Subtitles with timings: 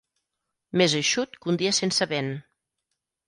[0.81, 2.31] Més eixut que un dia sense vent.